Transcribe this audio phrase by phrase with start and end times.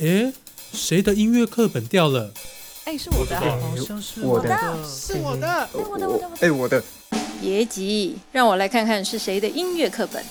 [0.00, 0.32] 诶，
[0.72, 2.32] 谁的音乐课本掉了？
[2.86, 4.48] 哎，是我的啊，好像是我的
[4.82, 5.46] 是我的。
[5.46, 6.28] 哎，我的，我的，我的。
[6.40, 6.82] 哎，我的。
[7.38, 10.24] 别急，让我来看看是谁的音乐课本。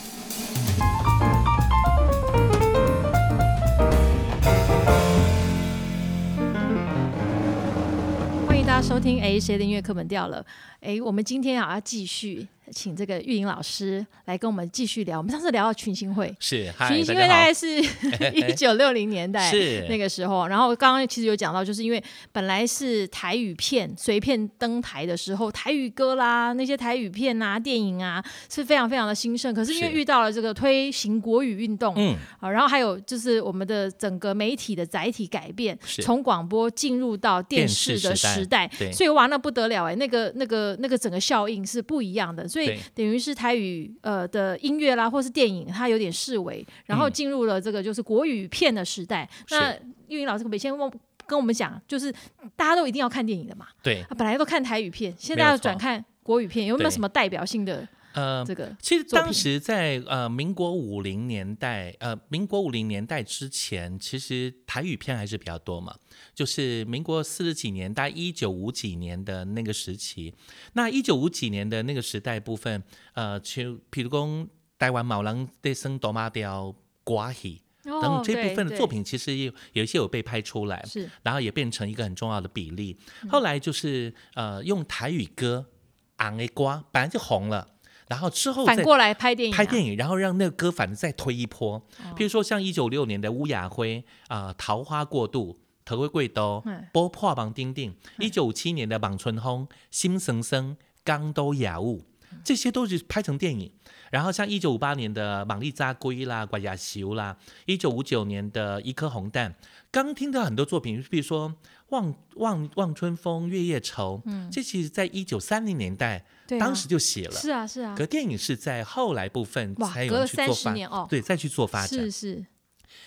[8.48, 10.44] 欢迎大家收听，哎，谁的音乐课本掉了？
[10.82, 12.48] 哎，我们今天啊要继续。
[12.72, 15.18] 请这个玉莹老师来跟我们继续聊。
[15.18, 17.80] 我们上次聊到群星会，是群星会大概是
[18.34, 19.52] 一九六零年代
[19.88, 20.48] 那个时候。
[20.48, 29.54] 然后刚刚其实有讲到，就是因为本来是台语片随便登台的时候，台语歌啦，那些台语片啊、电影啊是非常非常的兴盛。
[29.54, 42.48] 可是因为遇到了这个推行国语运动，嗯，啊，然后还有就是我们的整个媒体的载体改变，从广播进入到电视的时代，所以哇，那不得了哎，那个那个那个整个效应是不一样的。
[42.48, 42.59] 所以
[42.94, 49.30] 等于是台语呃的音乐啦，或是电影，它有点视为，然后进入了这个就是国语片的时代。
[49.50, 49.74] 那
[50.08, 50.92] 玉云老师可不可以先问
[51.26, 52.12] 跟我们讲，就是
[52.56, 53.68] 大家都一定要看电影的嘛？
[53.84, 57.88] 对，本来都看台语片，现在要转看国语片，有没有什么代表性的？
[58.14, 65.96] 呃，这个其实当时在呃民国五零年代，呃民国五零年代之前，其实台语片还是比较多嘛。
[66.34, 70.34] 就是民国四十几年，大概一九五几年的那个时期。
[70.74, 76.74] 那一九五几年的那个时代部分，呃，就譬如讲台湾毛人的生多马雕
[77.04, 82.98] 瓜戏等这部分的作品，其实有有一些有被拍出来，是，然后也变成一个很重要的比例。
[83.30, 85.66] 后来就是呃用台语歌
[86.18, 87.68] 《昂的瓜》本来就红了。
[88.10, 91.80] 然后之后反过来拍电影，拍电影，然后让那个歌反正再推一波。
[92.18, 95.54] 譬如说像一九六年的乌雅辉啊，《桃花过渡》，
[95.86, 97.96] 头盔贵都，波破榜丁丁。
[98.18, 102.04] 一九五七年的《莽春风》，心生生，刚都雅物，
[102.44, 103.72] 这些都是拍成电影。
[104.10, 109.54] 然后像一九五八年的《莽丽扎龟》啦，《怪亚修》啦，一九五九年的一颗红蛋，
[109.92, 111.50] 刚听到很多作品，比如说
[111.90, 116.26] 《望望望春风》《月夜愁》，嗯，这其实在一九三零年代。
[116.60, 117.94] 当时就写了，是啊是啊。
[117.96, 122.00] 可电影是在后来部分才有去做发展，对，再去做发展。
[122.00, 122.46] 是是。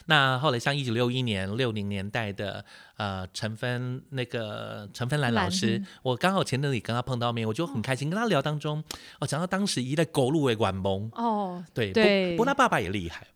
[0.07, 2.65] 那后来像一九六一年、六零年代的
[2.99, 8.85] 呃陈芬那个陈芬兰老师，我刚好前阵子跟他碰到面，我就很开心跟他聊当中，
[9.19, 13.27] 哦，讲到当时一代狗路为管蒙哦，对对，不过他爸爸也厉害。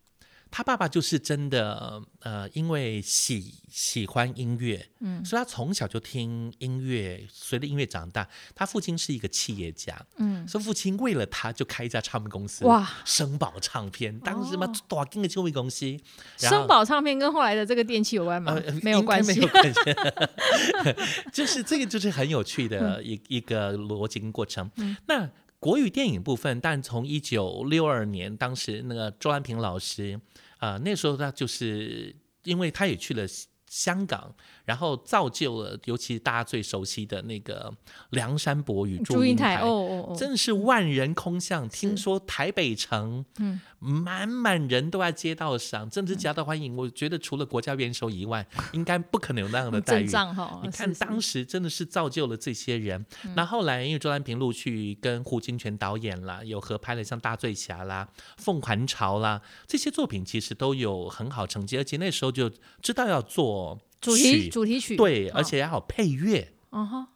[0.57, 8.27] 他爸爸就是真的，呃，因为喜喜欢音乐，嗯，所以他从小就听音乐，随着音乐长大。
[8.55, 15.95] 他父亲是一个企业家，嗯，所以父亲为了他就开一家唱片公司，哇，声宝唱片，当时嘛，大金的唱片公司。
[16.39, 18.59] 声宝唱片跟后来的这个电器有关吗？
[18.83, 19.81] 没有关系，没有关系。
[21.35, 24.71] 就是这个，就是很有趣的一一个逻辑跟过程。
[25.07, 25.29] 那
[25.61, 30.19] 国语电影部分，但从一九六二年，当时那个周安平老师。
[30.59, 33.27] 啊，那时候他就是因为他也去了
[33.69, 34.35] 香港，
[34.67, 37.73] 然后造就了，尤其大家最熟悉的那个
[38.11, 41.67] 梁山伯与祝英台，哦哦哦，真的是万人空巷。
[41.71, 43.59] 听说台北城，嗯。
[43.79, 46.75] 满满人都在街道上，政治家的欢迎。
[46.75, 50.09] 我觉得除了国家元首以外，应该不可能有那样的待遇。
[50.65, 53.05] 你看当时真的是造就了这些人。
[53.37, 61.77] 那后来因为周兰平陆续跟胡金铨导演啦，有合拍了像《大醉侠》啦、《凤还巢》啦这些作品，其实都有很好成绩。
[61.77, 62.51] 而且那时候就
[62.81, 63.79] 知道要做
[64.11, 66.55] 主题主题曲，对，而且还有配乐。
[66.71, 67.07] 嗯哼。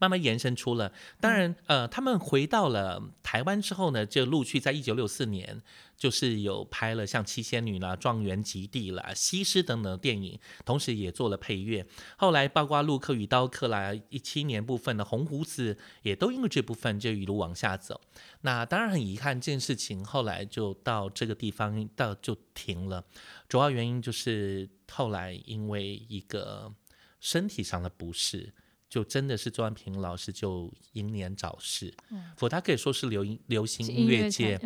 [0.00, 5.60] 慢慢延伸出了，当然，呃，他们回到了台湾之后呢，就陆续在一九六四年，
[5.96, 11.84] 就是有拍了像《七仙女》啦、《状元及第》啦、《西施》等等电影，同时也做了配乐。
[12.18, 18.00] 后来包括《陆克与刀客》啦，一七年部分的《红胡子》也都因为这部分就一路往下走。
[18.42, 23.02] 那当然很遗憾，这件事情后来就到这个地方到就停了，
[23.48, 26.72] 主要原因就是后来因为一个
[27.20, 28.54] 身体上的不适。
[28.90, 34.58] 就真的是周安平老师就英年早逝，嗯否则他可以说是流流行音乐界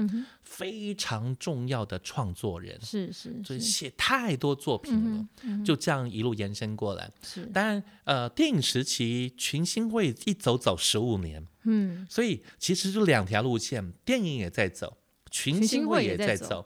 [0.44, 5.28] 非常重要的创作人，是是，就是写太多作品了，
[5.64, 7.10] 就这样一路延伸过来。
[7.24, 14.98] 是，当然，呃，电影时期群星会一走走十五年，嗯，所以其实就两条路线，电影也在走，
[15.32, 16.64] 群星会也在走，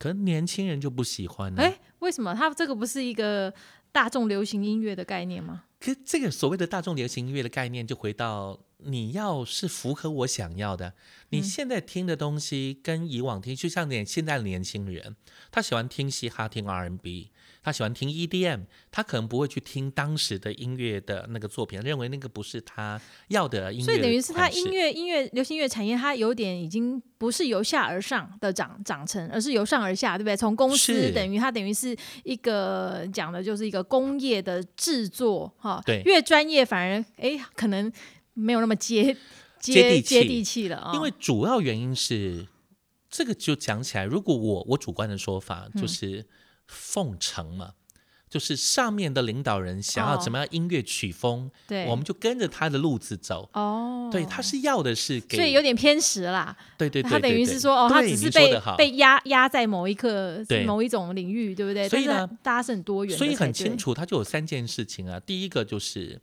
[0.00, 1.62] 可能年轻人就不喜欢了。
[1.62, 2.34] 哎，为什么？
[2.34, 3.52] 他这个不是一个
[3.92, 5.64] 大众流行音乐的概念吗？
[5.78, 10.94] 可这个所谓的大众流行音乐的概念，就回到你要是符合我想要的，
[11.28, 15.16] 你现在听的东西跟以往听，就像年现在的年轻人，
[15.50, 17.30] 他喜欢听嘻哈、听 R&B，
[17.62, 18.60] 他喜欢听 EDM，
[18.90, 23.84] 他可能不会去听当时的音乐的那个作品，认为那个不是他要的音乐。
[23.84, 30.36] 所以等于是他音乐音乐流行音乐产业，它有点已经不是由下而上的长长成，而是由上而下，对不对？
[30.36, 37.92] 从公司等于它等于是一个讲的就是一个工业的制作哈，对，越专业反而哎可能
[38.32, 39.14] 没有那么接
[39.60, 40.92] 接接地气了啊。
[40.94, 42.46] 因为主要原因是
[43.10, 46.26] 这个就讲起来，如果我我主观的说法就是。
[46.70, 47.72] 奉承嘛，
[48.28, 53.50] 就是上面的领导人想要怎么样音乐曲风，对，我们就跟着他的路子走。
[53.54, 56.56] 哦，对，他是要的是给，所以有点偏食啦。
[56.78, 61.88] 对对对，他等于是说，哦，他只是被被压压在某一个某一种领域，对不对？
[61.88, 65.18] 所以呢，大家是很多元，所以很清楚，他就有三件事情啊。
[65.18, 66.20] 第一个就是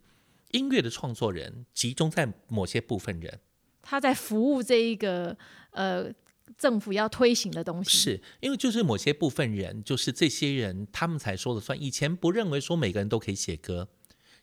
[0.52, 3.38] 音乐的创作人集中在某些部分人，
[3.82, 5.36] 他在服务这一个
[5.72, 6.10] 呃。
[6.56, 11.80] 政府要推行的东西，是因为就是某些部分人，就是这些人，他们才说了算。
[11.80, 13.88] 以前不认为说每个人都可以写歌，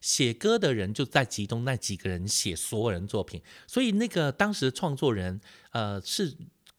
[0.01, 5.39] 写歌的人就在集中那几个人写所有人作品，所以那个当时的创作人，
[5.71, 6.35] 呃，是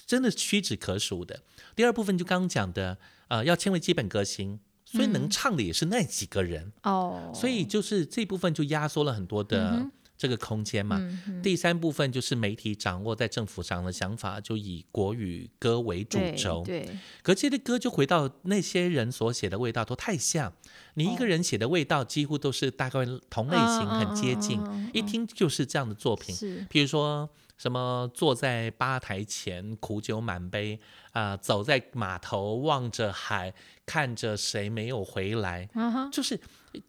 [0.06, 1.42] 真的屈指可数的。
[1.74, 9.90] 第二部分就刚刚讲的，呃，要签为基本歌星，所以能唱的也是那几个人哦，所以就是这部分就压缩了很多的。
[10.18, 10.98] 这个空间嘛，
[11.42, 16.62] 第三部分就是媒体掌握在政府上的想法，就以国语歌为主轴。
[16.64, 16.88] 对，
[17.22, 20.50] 可这些歌就回到那些人所写的味道都太像，
[20.94, 24.58] 你一个人写的味道几乎都是大概同类型，很接近，
[24.94, 26.34] 一听就是这样的作品。
[26.34, 27.28] 是，譬如说
[27.58, 30.80] 什么坐在吧台前苦酒满杯
[31.12, 33.52] 啊，走在码头望着海，
[33.84, 35.68] 看着谁没有回来，
[36.10, 36.40] 就是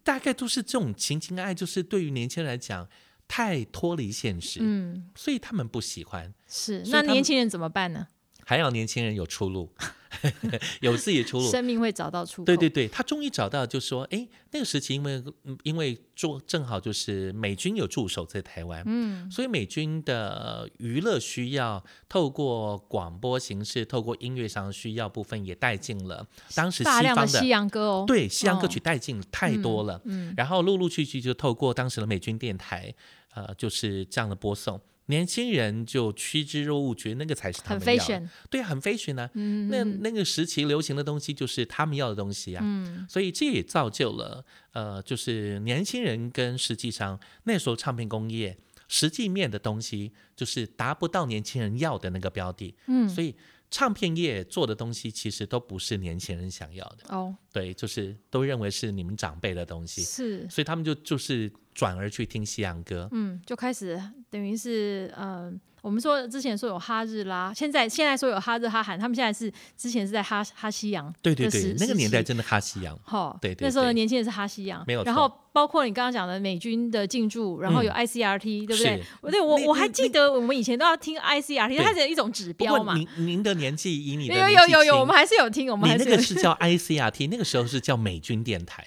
[0.02, 2.88] 大概都是这种情情爱，就是对于年轻人来讲。
[3.28, 6.34] 太脱离现实，嗯，所以他们不喜欢。
[6.48, 8.08] 是，那年轻人怎么办呢？
[8.44, 9.72] 还要年轻人有出路。
[10.80, 12.46] 有自己的出路，生命会找到出路。
[12.46, 15.22] 对对对，他终于找到，就说，哎，那个时期因为
[15.62, 32.92] 因为做正好就是美军有驻守在台湾，嗯，所以美军的娱乐需要透过广播形式，透过音乐上需要部分也带进了当时大量的西洋歌哦，对西洋歌曲带进太多了，嗯，然后陆陆续续就透过当时的美军电台，
[33.46, 34.80] 呃，就是这样的播送。
[35.06, 38.28] 年轻人就趋之若鹜，觉得那个才是他们要的。
[38.50, 39.30] 对，很 fashion 啊。
[39.34, 42.60] 嗯，那那个时期流行的东西就是他们要的东西啊。
[42.62, 52.74] 嗯，所以这也造就了，呃，就是年轻人跟实际上那时候唱片工业实际面的东西，就是达不到年轻人要的那个标的。
[52.86, 53.34] 嗯，所以
[53.70, 57.14] 唱片业做的东西其实都不是年轻人想要的。
[57.14, 60.02] 哦，对，就是都认为是你们长辈的东西。
[60.02, 61.52] 是，所以他们就就是。
[61.78, 65.48] 转而去听西洋歌，嗯，就开始等于是，呃，
[65.82, 79.02] 我们说之前说有哈日啦，现在现在说有哈日哈韩，他们现在是之前是在哈哈西洋，对对对，那个年代真的哈西洋，哈，对对，那时候的年轻人是哈西洋，没有然后包括你刚刚讲的美军的进驻，然后有 ICRT，对不对？
[79.30, 82.94] 对，我我还记得我们以前都要听 ICRT，它是一种指标嘛。
[82.94, 88.84] 您您的年纪以你的有有有有，我们还是有听，我们还是那个是叫 ICRT，那个时候是叫美军电台。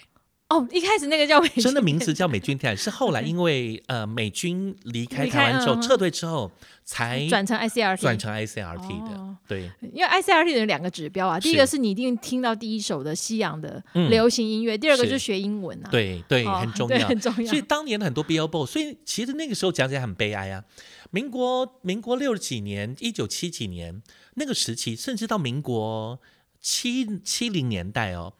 [0.52, 6.52] 哦，一开始那个叫美 真的名字叫美军台，是后来 因为呃美军离开台湾之后撤退之后
[6.84, 9.36] 才转成 ICRT，转成 ICRT 的。
[9.48, 15.90] 对，因为 ICRT 有两个指标啊，第一个是你一定听到第一首的西洋的流行音乐，第二个就是学英文啊。
[15.90, 17.50] 对对，很重要，很重要。
[17.50, 20.66] 所以当年的很多 Billboard，所以其实那个时候讲起来很悲哀啊。
[21.12, 24.02] 民国民国六十几年，一九七几年
[24.34, 26.20] 那个时期，甚至到民国
[26.60, 28.34] 七七零年代哦，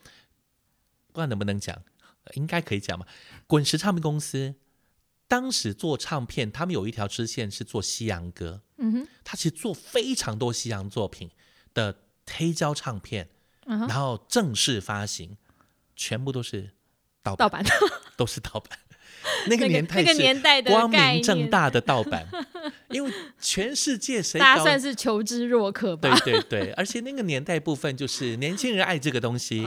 [1.14, 1.78] 不知道能不能讲。
[2.36, 3.06] 应该可以讲嘛？
[3.48, 4.56] 滚石唱片公司
[5.28, 8.62] 当时做唱片，他们有一条支线是做西洋歌。
[8.78, 11.30] 嗯哼，他其实做非常多西洋作品
[11.74, 11.96] 的
[12.30, 13.30] 黑胶唱片，
[13.66, 15.38] 然后正式发行，
[15.96, 16.72] 全部都是
[17.24, 17.64] 盗盗版，
[18.18, 18.78] 都是盗版。
[19.48, 22.28] 那个年代，那个年代的光明正大的盗版，
[22.90, 26.14] 因为全世界谁大家算是求知若渴吧？
[26.26, 29.66] 对对对，而且那个年代部分就是年轻人爱这个东西，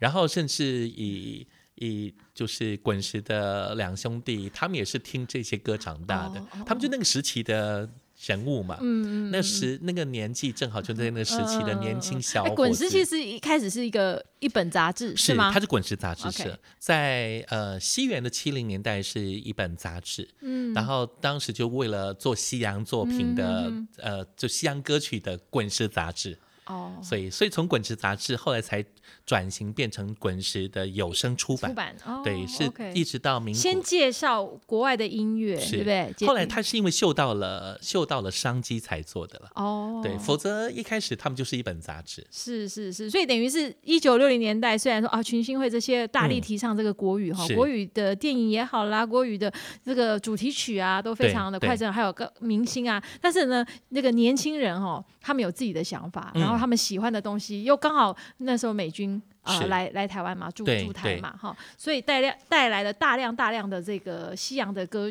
[0.00, 1.46] 然后甚至以。
[1.76, 7.88] 以就是滚石的两兄弟，他们也是听这些歌长大的，他们就那个时期的
[8.26, 8.78] 人物嘛。
[8.80, 12.54] 嗯嗯，那时那个年纪正好就在那个时期的年轻小伙。
[12.54, 15.50] 滚石其实一开始是一个一本杂志，是吗？
[15.52, 20.28] 它是滚石杂志社，在呃西元的七零年代是一本杂志。
[20.42, 26.38] 嗯，然后当时就为了做西洋作品的呃，就西洋歌曲的滚石杂志。
[26.66, 28.82] 哦，所以所以从滚石杂志后来才
[29.26, 33.80] 转型变成滚石的有声出版，出版哦，对，是一直到民先。
[33.84, 36.26] 介绍国外的音乐，对不对？
[36.26, 42.26] 后来他是因为嗅到了嗅到了商机才做的了，哦，对，否则一开始他们就是一本杂志。
[42.30, 49.52] 是是是，所以等于是一九六零年代，虽然说啊群星会这些大力嗯提倡这个国语哈、是国语的电影也好啦，国语的
[49.84, 59.13] 这个主题曲啊都非常的快正，还有个明星啊，但是呢，那个年轻人哦，他们有自己的想法，然后嗯他们喜欢的东西又刚好那时候美军。
[59.44, 65.10] 啊、来来台湾嘛，驻对驻台嘛，哈，所以带量带来了大量大量的这个西洋的歌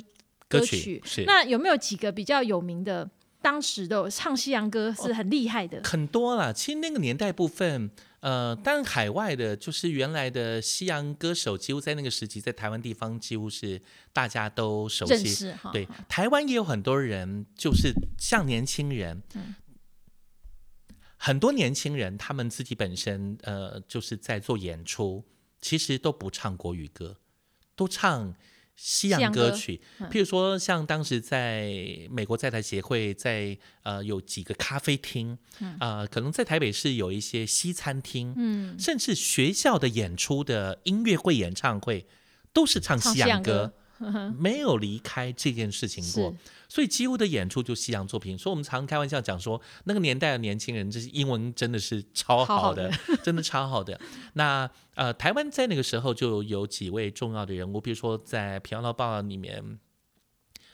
[0.49, 3.09] 歌曲那有没有几个比较有名的？
[3.41, 13.81] 当时的唱西洋歌是很厉害的，很多啦，其实那个年代部分，呃，当然海外的，就是原来的西洋歌手，几乎在那个时期，在台湾地方几乎是
[14.13, 15.53] 大家都熟悉。
[15.73, 19.53] 对，台湾也有很多人，就是像年轻人，嗯
[21.25, 25.23] 很多年轻人他们自己本身呃就是在做演出，
[25.61, 27.15] 其实都不唱国语歌，
[27.77, 28.35] 都唱
[28.75, 29.81] 西洋歌歌曲。
[29.99, 30.09] 嗯。
[30.09, 31.71] 譬如说，像当时在
[32.09, 35.37] 美国在台协会在呃有几个咖啡厅，
[35.79, 42.05] 呃，可能在台北市有一些西餐厅，嗯，甚至学校的演出的音乐会、演唱会
[42.51, 43.73] 都是唱唱西洋西洋歌
[44.11, 44.33] 歌。
[44.37, 46.35] 没有离开这件事情过，
[46.67, 48.37] 所以几乎的演出就西洋作品。
[48.37, 52.91] 所以我们常开玩笑讲说，那个年代的年轻人，这些英文真的是超好好好的，
[53.23, 53.99] 真的超好的。
[54.33, 59.79] 那呃，台湾在那个时候就有几位重要的人物，比如说在《平遥报》里面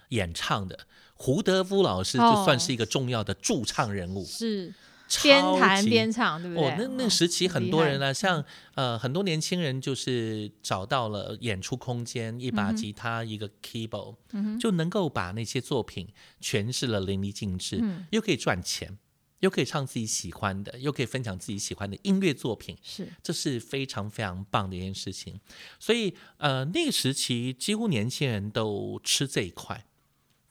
[0.10, 0.80] 演唱的
[1.14, 4.74] 胡德夫老师，哦就算是一个重要的驻唱人物，是超
[5.24, 6.70] 边弹边唱，对不对？
[6.70, 8.44] 哦，那那哦时期很多人呢，像
[8.76, 16.08] 呃很多年轻人就是找到了演出空间，一嗯把吉他，一个 keyboard，、嗯就能够把那些作品
[16.42, 18.06] 诠释了淋漓尽致，嗯。
[18.12, 18.98] 又可以赚钱，
[19.40, 23.08] 又可以唱自己喜欢的，又可以分享自己喜欢的音乐作品，是。
[23.24, 25.40] 这是非常非常棒的一件事情。
[25.80, 29.86] 所以呃那个时期几乎年轻人都吃这一块，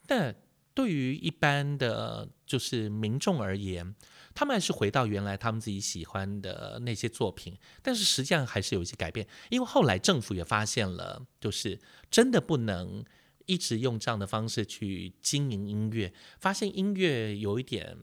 [0.05, 0.35] 但
[0.73, 3.93] 对于一般的就是民众而言，
[4.33, 13.03] 他们还是回到原来他们自己喜欢的那些作品，但是实际上还是有一些改变，因为后来政府也发现了，就是真的不能
[13.45, 17.97] 一直用这样的方式去经营音乐，发现音乐有一点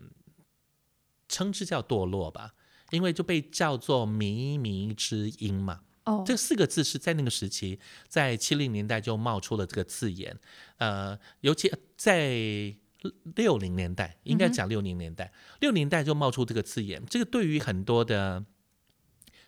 [1.28, 2.54] 称之叫堕落吧，
[2.90, 5.82] 因为就被叫做靡靡之音嘛。
[6.04, 10.38] 哦，这四个字是在那个时期，在七零年代就冒出了这个字眼，
[10.78, 12.76] 呃，尤其在
[13.36, 18.44] 六零年代，应该讲六零年代，六零年代就冒出这个字眼，这个对于很多的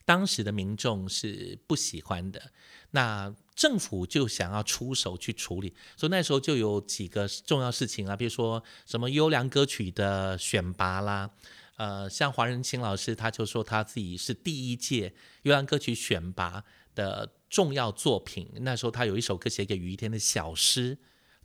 [0.05, 2.53] 当时的民众是不喜欢的，
[2.93, 11.31] 那政府就想要出手去处理，所以那时候就有几个重要事情啊，比如说什么优良歌曲的选拔啦。
[11.77, 16.65] 呃，像黄仁清老师，他就说他自己是第一届优良歌曲选拔
[16.97, 18.51] 的重要作品。
[18.63, 20.99] 那时候他有一首歌写给于一天的小诗，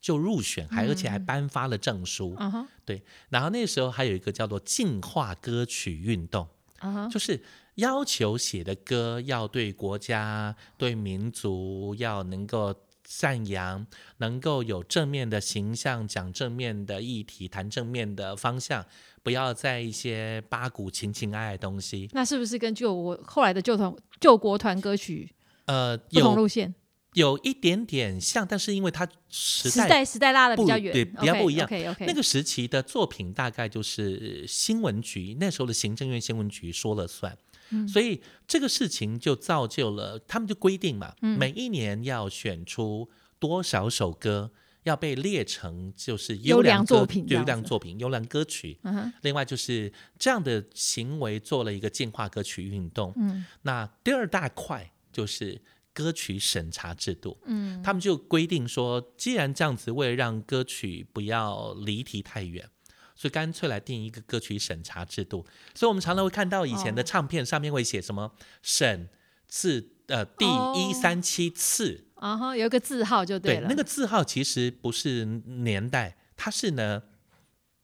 [0.04, 2.36] 就入选，还而且还颁发了证书。
[2.38, 6.46] 嗯，对，然后那时候还有一个叫做净化歌曲运动，
[6.82, 7.42] 嗯，就是
[7.76, 18.86] 要求写的歌要对国家、对民族要能够赞扬，能够有正面的形象，讲正面的议题，谈正面的方向，
[19.24, 22.10] 不要在一些八股情情爱爱的东西。
[22.12, 25.34] 那是不是跟救我后来的救团救国团歌曲
[25.64, 26.76] 呃，不同有路线？
[27.14, 31.68] 有一点点像，但是因为它时时代代时代拉的比不较远，对比较不一样。
[32.00, 37.38] 那个时期的作品大概就是新闻局那时候的行政院新闻局说了算，
[37.70, 37.88] 嗯。
[37.88, 41.38] 所以这个事情就造就了他们就规定嘛，嗯。
[41.38, 44.52] 每一年要选出多少首歌
[44.84, 48.80] 要被列成就是优良作品优良作品、优良歌曲。
[48.84, 53.14] 嗯，另外就是这样的行为做了一个进化歌曲运动。
[53.16, 53.46] 嗯。
[53.62, 55.62] 那第二大块就是
[55.94, 57.40] 歌曲审查制度。
[57.46, 62.68] 嗯，他们就规定说，既然这样子，为了让歌曲不要离题太远，
[63.16, 65.46] 所以干脆来定一个歌曲审查制度。
[65.76, 69.08] 所以我们常常会看到以前的哦唱片上面会写什么审
[69.48, 77.04] 次呃第哦一三七次，啊哈，有一个字号就对了，那个字号其实不是年代，它是呢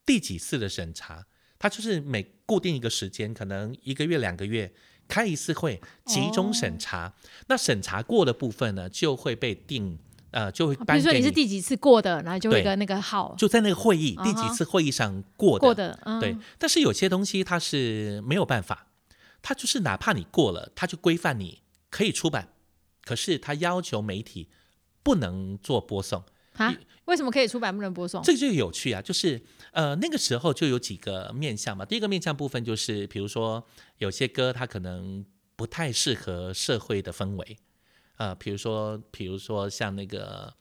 [0.04, 1.26] 第几次的审查，
[1.58, 4.74] 它就是每固定一个时间，可能一个月两个月。
[5.10, 7.08] 开一次会，集中审查。
[7.08, 7.12] 哦。
[7.48, 9.98] 那审查过的部分呢，就会被定，
[10.30, 13.34] 呃，就会比如说你是第几次过的，然后就会有一个那个号。
[13.36, 15.66] 就在那个会议、第几次会议上过的。
[15.66, 16.20] 过的，嗯。
[16.20, 18.86] 对，但是有些东西它是没有办法，
[19.42, 22.48] 它就是哪怕你过了，它就规范你可以出版，
[23.04, 24.48] 可是它要求媒体
[25.02, 26.22] 不能做播送，
[26.54, 26.72] 啊？
[27.10, 28.22] 为什么可以出版不能播送？
[28.22, 31.84] 这个就有趣啊，就是呃那个时候就有几个面向嘛。
[31.84, 33.66] 第一个面向部分就是，比如说
[33.98, 35.26] 有些歌它可能
[35.56, 37.58] 不太适合社会的氛围，
[38.18, 40.54] 呃，比如说比如说像那个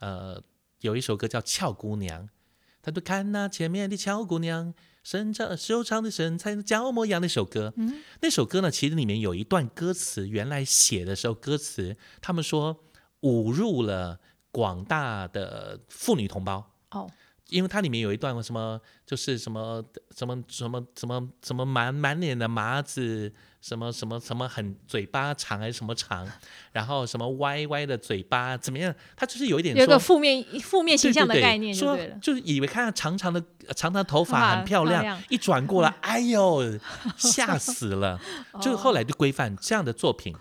[0.00, 0.42] 呃
[0.80, 2.24] 有一首歌叫《俏姑娘》，
[2.82, 7.72] 他就看那前面的俏姑娘，身长修长的身材，娇模样那首歌。
[8.20, 12.82] 那首歌呢，其实里面有一段歌词，原来写的时候歌词，他们说
[13.20, 14.18] 侮辱了。
[14.52, 17.10] 广大的妇女同胞哦，
[17.48, 19.82] 因为它里面有一段什么，就是什么
[20.14, 26.26] 什么什么什么什么满满脸的麻子，什么什么什么很嘴巴长还是什么长，
[26.72, 28.94] 然后什么歪歪的嘴巴怎么样？
[29.16, 36.78] 他就是有一点有个负面负面形象的概念，说就是以为看到长长的长长的头发很漂亮，一转过来，哎呦，
[37.16, 38.20] 吓死了！
[38.60, 40.36] 就后来就规范这样的作品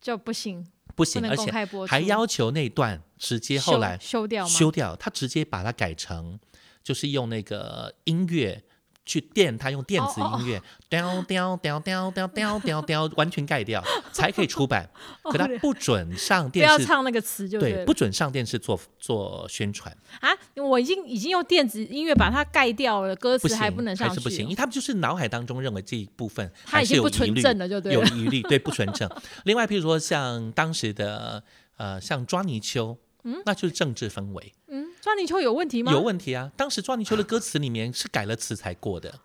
[0.00, 0.66] 就不行。
[0.94, 1.50] 不行，而且
[1.86, 6.38] 还要求那段直接后来修掉，修掉，他直接把它改成，
[6.82, 8.62] 就是用那个音乐。
[9.06, 13.82] 去电，他用电子音乐，雕雕雕雕雕雕雕雕， 完全盖掉
[14.12, 14.88] 才可以出版。
[15.22, 20.30] 可他不准上电视，不要唱那个词就对，不准上电视做做宣传啊！
[20.56, 29.10] 我已经已经用电子音乐把它盖掉了，歌词还不能上，还是不行，因为他们就是脑海当中认为这一部分他已经不纯正了，就对，有疑虑，对， 不纯正。
[29.44, 31.42] 另外，譬如说像当时的
[31.76, 34.86] 呃，像抓泥鳅，嗯，那就是政治氛围，嗯。
[35.04, 35.92] 抓泥鳅有问题吗？
[35.92, 36.50] 有问题啊！
[36.56, 39.20] 当时抓泥鳅的歌词里面是改了词才过的。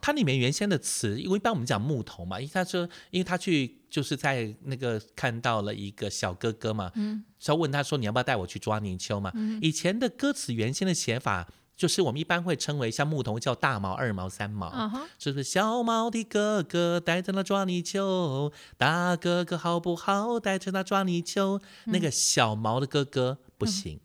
[0.00, 2.80] 它里面原先的词，因为一般我们讲木头嘛，因为他说，
[3.12, 9.32] 因为他去就是在那个看到了一个小哥哥嘛，嗯，要问他说你要不要带我去抓泥鳅嘛？
[9.62, 11.46] 以前的歌词原先的写法，
[11.76, 14.68] 就是我们一般会称为像牧童叫大毛、二毛、三毛，
[15.16, 15.44] 是不是？
[15.44, 20.40] 小毛的哥哥带着那抓泥鳅，大哥哥好不好？
[20.40, 24.00] 带着那抓泥鳅，那个小毛的哥哥不行。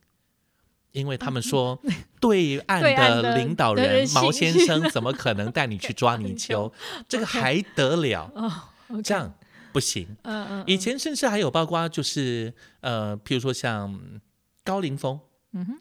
[0.96, 1.78] 因为他们说，
[2.20, 6.72] 对岸的领导人 毛先生怎么可能带你去抓泥鳅？
[7.08, 8.32] 这个还得了？
[9.04, 9.34] 这样
[9.74, 10.16] 不行。
[10.24, 10.64] 嗯嗯。
[10.66, 14.00] 以前甚至还有包括就是呃，譬如说像
[14.64, 15.20] 高凌风，
[15.52, 15.74] 嗯哼，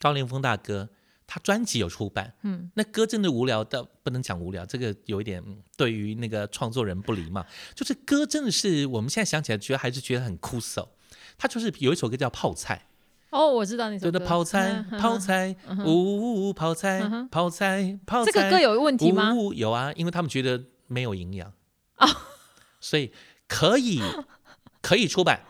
[0.00, 0.88] 高凌风大哥，
[1.26, 5.42] 他专辑有出版，嗯，那歌真的无聊的不能讲无聊，这个有一点
[5.76, 7.44] 对于那个创作人不礼貌。
[7.74, 10.88] 就是歌真的是我们现在想起来，觉得还是觉得很枯燥。
[11.36, 12.86] 他就是有一首歌叫《泡菜》。
[13.32, 18.30] 哦，我知道你说的泡菜，泡菜，呜呜呜，泡菜，泡菜，泡菜。
[18.30, 19.32] 这个歌有问题吗？
[19.54, 21.50] 有啊，因为他们觉得没有营养
[21.96, 22.06] 啊，
[22.78, 23.10] 所以
[23.48, 24.02] 可以
[24.82, 25.40] 可以出版。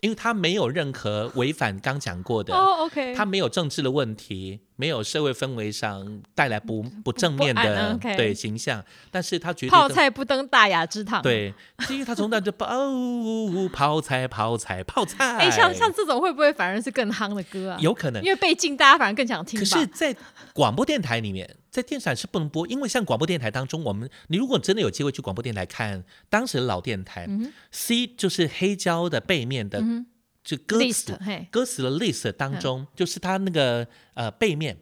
[0.00, 11.52] 因为他没有任何违反刚讲过的，哦，OK，他没有政治的问题，没有社会氛围上带来不不正面的对形象，但是他觉得泡菜不登大雅之堂，对，
[11.90, 12.66] 因为他从那就泡
[13.72, 17.78] 泡菜泡菜泡菜，哎，像像这种会不会反而是更夯的歌啊？
[17.80, 19.60] 有可能，因为被禁，大家反而更想听。
[19.60, 20.16] 可是，在
[20.54, 21.56] 广播电台里面。
[21.70, 27.28] 在电视上是不能播，因为像广播电台当中，我们你如果真的有机会去广播电台看当时的老电台
[27.70, 29.80] ，C 就是黑胶的背面的，
[30.42, 31.18] 就歌词
[31.50, 34.76] 歌词的 list 当中，就是它那个呃背面，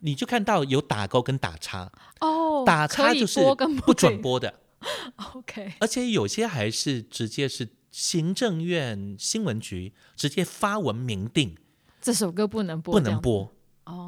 [0.00, 3.40] 你就看到有打勾跟打叉哦，打叉就是
[3.84, 4.60] 不准播的，
[5.34, 11.56] OK，而且有些还是直接是行政院新闻局直接发文明定
[12.00, 13.52] 这首歌不能播，不能播。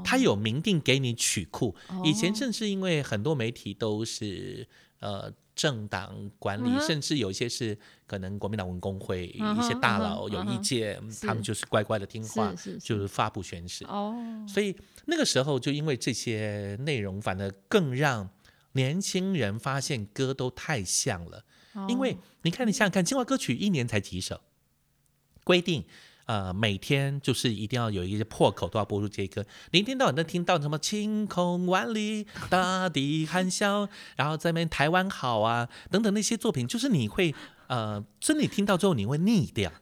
[0.05, 4.67] 他有明定给你曲库，以前正是因为很多媒体都是
[4.99, 13.85] 呃政党管理，甚至有一些是可能国民党文工会一些大佬有意见，他们就是乖乖的听话，就是发布宣誓。
[13.85, 14.17] 哦，
[14.49, 14.75] 所以
[15.07, 18.31] 那个时候就因为这些内容，反而更让
[18.73, 21.45] 年轻人发现歌都太像了。
[21.89, 24.41] 因为你看，你想想看，清华歌曲一年才几首，
[25.45, 25.85] 规定。
[26.31, 37.35] 呃，每天就是一定要有一些破口都要播出这歌，你一天到晚都听到什么晴空万里，大地含笑，然后在那边台湾好啊等等那些作品，就是你会
[37.67, 39.73] 呃，真的听到之后你会腻掉，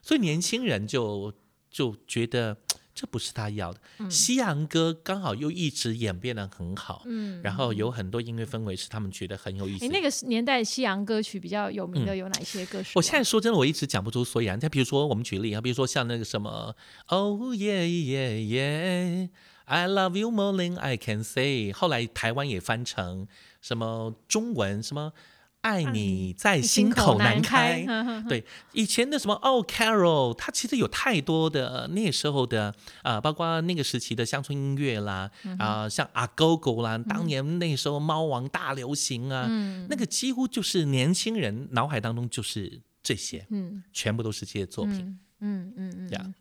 [0.00, 1.34] 所以年轻人就
[1.68, 2.58] 就觉得。
[3.00, 3.80] 这不是他要的。
[4.10, 9.86] 西洋歌刚好又一直演变的很好，嗯，然后有很多音乐氛围是他们觉得很有意思。
[9.86, 12.90] 那个年代西洋歌曲比较有名的有哪些歌手？
[12.96, 14.58] 我现在说真的，我一直讲不出所以然。
[14.58, 16.74] 再比如说，我们举例啊，比如说像那个什么
[17.06, 19.28] ，Oh yeah yeah
[19.68, 21.70] yeah，I love you more than I can say。
[21.70, 23.28] 后来台湾也翻成
[23.60, 25.12] 什么中文什么。
[25.60, 27.84] 爱你在心口难开，
[28.28, 39.46] 对以前的什么哦，Carol，他其实有太多的那时候的啊，包括那个时期的乡村音乐啦，啊，像阿狗狗啦，当年那时候猫王大流行啊，
[39.88, 46.34] 那个几乎就是年轻人脑海当中就是这些，嗯，全部都是这些作品，嗯嗯嗯，这样。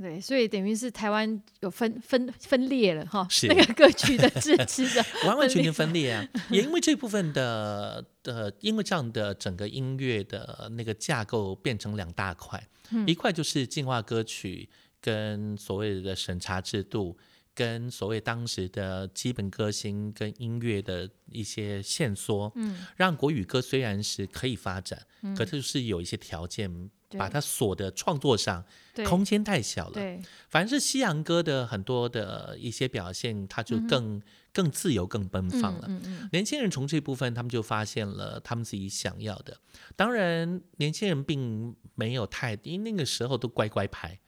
[0.00, 6.26] 对，所以等于是台湾有分分分裂了哈，是那个歌曲的支持的 完完全全分裂啊！
[6.50, 12.66] 也因为这部分的的，因为这样的整个音乐的那个架构变成两大块，
[13.06, 14.68] 一块就是进化歌曲
[15.00, 17.18] 跟所谓的审查制度。
[17.52, 28.64] 跟所谓当时的基本歌星跟音乐的一些限缩，嗯，让国语歌虽然是可以发展，嗯，可是是有一些条件把它锁的创作上
[29.06, 29.94] 空间太小了。
[29.94, 34.20] 对，反正是西洋歌的很多的一些表现，它就更
[34.52, 35.86] 更自由、更奔放了。
[35.88, 39.58] 嗯嗯，年轻人从这部分，他们就发现了他们自己想要的。
[39.96, 44.18] 当然，年轻人并没有太，因为那个时候都乖乖牌。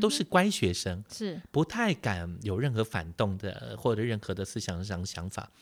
[0.00, 5.52] 都是乖学生，是不太敢有任何反动的或者任何的思想上想法。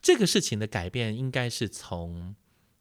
[0.00, 2.36] 这个事情的改变，应该是从，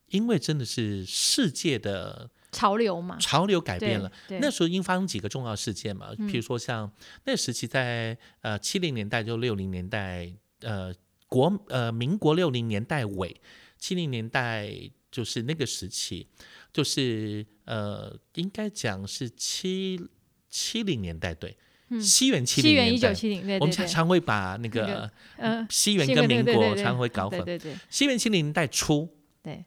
[0.09, 4.11] 因为真的是世界的潮流嘛，潮流改变了。
[4.39, 6.91] 那时候应发生几个重要事件嘛，譬如说像
[7.25, 10.93] 那时期在呃七零年代就六零年代，呃
[11.27, 13.35] 国呃民国六零年代尾，
[13.77, 14.71] 七零年代
[15.11, 16.27] 就是那个时期，
[16.71, 19.99] 就是呃应该讲是七。
[20.47, 21.57] 七零年代对，
[21.99, 27.43] 西元七零年代，一九七零，我们常会把那个呃西元跟民国常会搞混。
[27.43, 29.09] 对对，西元七零年代初，
[29.43, 29.65] 对，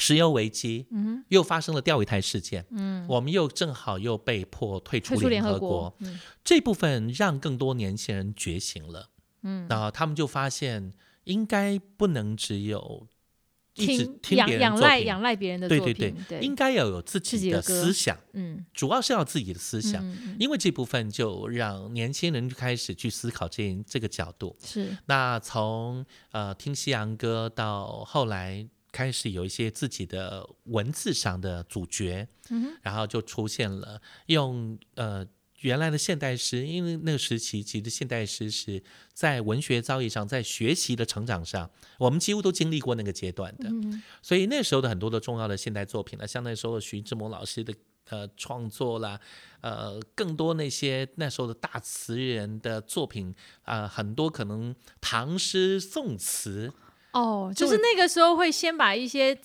[0.00, 5.92] 石油危机，嗯，又发生了钓鱼台事件，嗯，我们又正好又被迫退出联合国，
[6.44, 9.10] 这部分让更多年轻人觉醒了，
[9.42, 10.92] 嗯，然后他们就发现
[11.24, 13.08] 应该不能只有
[13.74, 14.06] 一直。
[14.22, 20.04] 听仰仰赖仰赖别人的作品，对对对，应该要有自己的思想，嗯，主要是要自己的思想，
[20.38, 24.56] 因为这部分就让年轻人开始去思考这这个角度。
[24.62, 35.26] 是，那从呃听西洋歌到后来开始有一些自己的文字上的主角，嗯然后就出现了用呃。
[35.62, 38.80] 原来的现代诗，因为那个时期其实现代诗是
[39.12, 43.68] 在文学造诣上，在学习的成长上，我们几乎都经历过那个阶段的。
[44.22, 47.74] 所以那时候的很多的重要的现代作品呢，像那时候徐志摩老师的
[48.08, 49.18] 呃创作啦，
[49.60, 56.72] 呃，更多那些那时候的大词人的作品啊，很多可能唐诗宋词。
[57.12, 59.36] 哦，就是那个时候会先把一些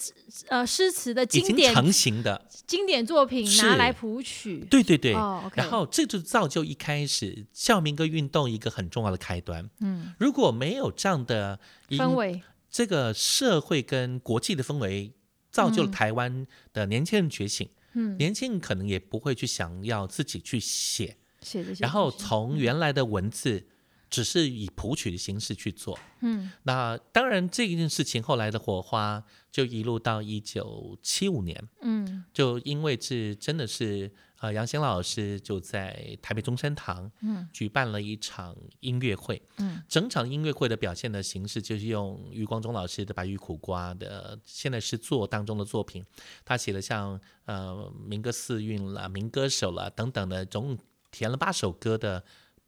[0.48, 2.48] 呃诗词的经典成型的。
[2.66, 5.12] 经典作品拿来谱曲，对对对，
[5.54, 9.70] 然后这就造就一开始校民歌运动一个很重要的开端。
[9.82, 15.14] 嗯，如果没有这样的氛围，这个社会跟国际的氛围
[15.52, 17.70] 造就了台湾的年轻人觉醒。
[17.94, 21.18] 嗯，年轻人可能也不会去想要自己去写。
[21.42, 23.68] 写然后从原来的文字。
[24.14, 46.06] 只是以谱曲的形式去做，嗯，那当然这一件事情后来的火花就一路到一九七五年，嗯，就因为是真的是呃杨贤老师就在台北中山堂，嗯，举办了一场音乐会，嗯，整场音乐会的表现的形式就是用余光中老师的《白玉苦瓜》的现在是作当中的作品，
[46.46, 50.78] 他写了像呃民歌四韵啦、民歌手啦等等的，总共
[51.10, 52.24] 填了八首歌的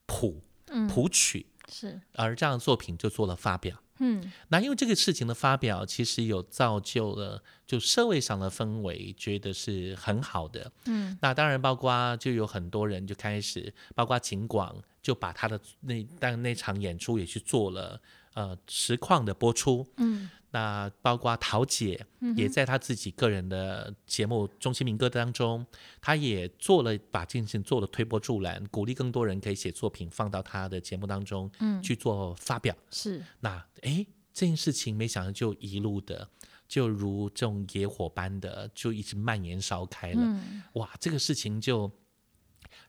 [0.07, 0.41] 谱。
[0.87, 3.77] 谱曲是，而这样的作品就做了发表。
[3.99, 10.69] 嗯，那因为这个事情的发表，其实有造就了就社会上的氛围，觉得是很好的。
[10.85, 18.01] 嗯，那当然包括就有很多人就开始，包括秦广就把他的那但那场演出也去做了
[18.35, 19.87] 呃实况的播出。
[19.97, 20.29] 嗯。
[20.51, 22.05] 那包括陶姐
[22.37, 25.65] 也在她自己个人的节目《中心民歌》当中，
[25.99, 31.51] 她也做了把这件事情做了推波助澜，鼓励更多人可以写作品放到她的节目当中
[31.83, 32.73] 去做发表。
[32.89, 36.25] 是那哎，这件事情没想到就一路的
[36.69, 40.41] 就如这种野火般的就一直蔓延烧开了。
[40.75, 41.91] 哇，这个事情就。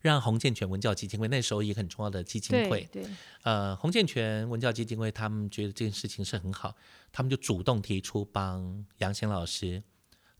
[0.06, 3.04] 让洪建全文教基金会那时候也很重要的基金会，对，
[3.42, 6.74] 呃，洪建全文教基金会他们觉得这件事情是很好，
[7.12, 9.82] 他们就主动提出帮杨贤老师，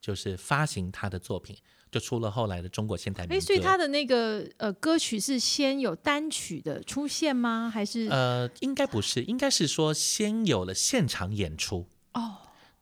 [0.00, 1.57] 就是发行他的作品，
[1.90, 3.44] 就出了后来的中国现代民歌。
[3.44, 7.68] 所以他的那个呃歌曲是先有单曲的出现吗？
[7.68, 12.37] 还是呃，应该不是，应该是说先有了现场演出哦，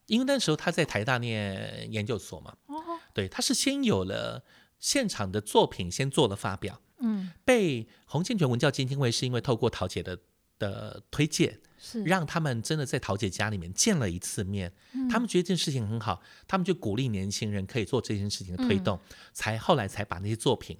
[0.06, 2.76] 因为那时候他在台大念研究所嘛，哦，
[3.14, 4.44] 对，他是先有了。
[4.84, 10.18] 现场的作品先做了发表，嗯，被洪建全文教基金会是因为透过陶姐的
[10.58, 12.02] 的推荐，是。
[12.04, 14.70] 让他们真的在陶姐家里面见了一次面，
[15.10, 19.00] 他们觉得这件事情很好，他们就鼓励年轻人可以做这件事情的推动，
[19.32, 20.76] 才后来才把那些作品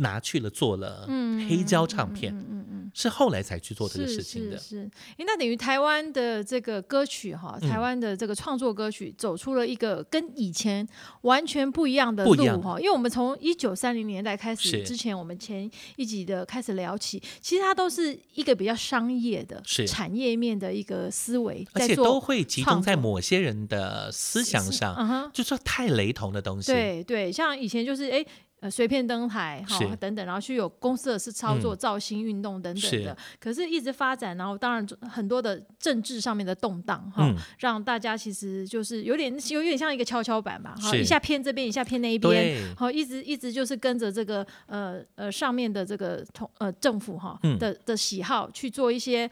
[0.00, 1.06] 拿去了做了
[1.48, 4.58] 黑胶唱片，嗯嗯是后来才去做这个事情的。
[4.58, 10.86] 是那等于台湾的这个歌曲哈，台湾的这个创作歌曲走出了一个跟以前
[11.22, 12.80] 完全不一样的路哈。
[12.80, 26.72] 因为我们从一九三零年代开始，之前我们前一集的开始聊起，其实它都是一个比较商业的产业面的一个思维，而且都会集中在某些人的思想上，就说太雷同的东西。
[26.72, 28.26] 对对，像以前就是哎。
[28.60, 49.30] 呃，随便登台哈等等，然后去有公司的是操作造星运动等等的，可是一直发展，然后当然很多的政治上面的动荡哈，让大家其实就是有点有点像一个跷跷板吧，哈，一下偏这边，一下偏那一边，好，一直一直就是跟着这个呃呃上面的这个同呃政府哈的的喜好去做一些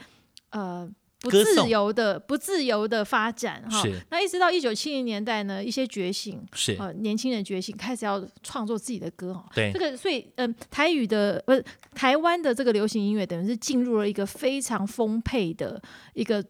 [0.51, 0.91] 呃。
[1.21, 9.45] 不自由的、不自由的发展哈，那一直到一九七零年代呢，一些觉醒是呃年轻人觉醒，开始要创作自己的歌哈。
[9.53, 15.83] 对，这个所以嗯，台语的不是台湾的这个流行音乐，等于是进入了一个非常丰沛的
[16.15, 16.45] 一个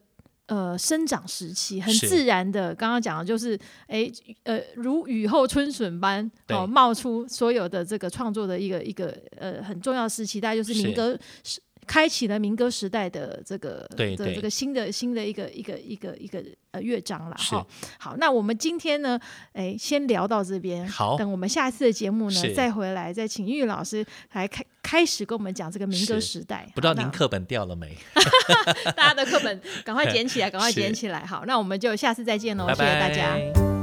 [0.48, 2.74] 呃生长时期，很自然的。
[2.74, 4.10] 刚刚讲的就是哎
[4.42, 11.58] 呃，如雨后春笋般哦，冒出所有的这个创作的一个一个呃很重要时期，大概就是民歌是。
[11.88, 17.66] 开启了民歌时代的这个的这个新的新的一个一个一个一个呃乐章了哈。
[17.98, 19.18] 好，那我们今天呢，
[19.54, 20.86] 哎，先聊到这边。
[20.86, 26.70] 好，等我们下一次的节目呢，再回来再请玉老师来开开始跟我们讲这个民歌时代。
[26.74, 27.96] 不知道您课本掉了没？
[28.94, 31.24] 大家的课本赶快捡起来， 赶快捡起来。
[31.24, 33.77] 好，那我们就下次再见喽，谢谢大家。